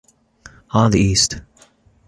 On 0.71 0.89
the 0.89 0.99
East. 0.99 1.41